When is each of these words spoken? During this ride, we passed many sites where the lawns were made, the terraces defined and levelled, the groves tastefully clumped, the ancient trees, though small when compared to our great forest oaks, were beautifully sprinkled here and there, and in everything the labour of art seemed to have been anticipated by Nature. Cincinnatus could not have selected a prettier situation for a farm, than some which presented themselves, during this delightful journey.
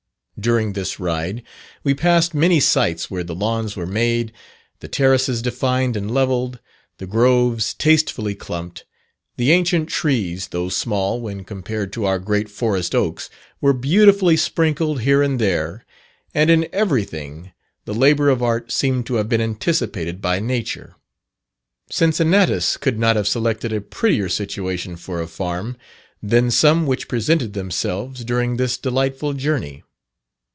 During 0.39 0.73
this 0.73 0.99
ride, 0.99 1.43
we 1.83 1.93
passed 1.93 2.33
many 2.33 2.59
sites 2.59 3.11
where 3.11 3.23
the 3.23 3.35
lawns 3.35 3.75
were 3.75 3.85
made, 3.85 4.33
the 4.79 4.87
terraces 4.87 5.39
defined 5.39 5.95
and 5.95 6.11
levelled, 6.11 6.57
the 6.97 7.05
groves 7.05 7.75
tastefully 7.75 8.33
clumped, 8.33 8.83
the 9.37 9.51
ancient 9.51 9.87
trees, 9.89 10.47
though 10.47 10.67
small 10.69 11.21
when 11.21 11.43
compared 11.43 11.93
to 11.93 12.05
our 12.05 12.17
great 12.17 12.49
forest 12.49 12.95
oaks, 12.95 13.29
were 13.61 13.71
beautifully 13.71 14.35
sprinkled 14.35 15.01
here 15.01 15.21
and 15.21 15.39
there, 15.39 15.85
and 16.33 16.49
in 16.49 16.67
everything 16.73 17.51
the 17.85 17.93
labour 17.93 18.29
of 18.29 18.41
art 18.41 18.71
seemed 18.71 19.05
to 19.05 19.15
have 19.17 19.29
been 19.29 19.41
anticipated 19.41 20.21
by 20.23 20.39
Nature. 20.39 20.95
Cincinnatus 21.91 22.77
could 22.77 22.97
not 22.97 23.15
have 23.15 23.27
selected 23.27 23.71
a 23.71 23.79
prettier 23.79 24.27
situation 24.27 24.95
for 24.95 25.21
a 25.21 25.27
farm, 25.27 25.77
than 26.23 26.49
some 26.49 26.87
which 26.87 27.07
presented 27.07 27.53
themselves, 27.53 28.23
during 28.23 28.57
this 28.57 28.79
delightful 28.79 29.33
journey. 29.33 29.83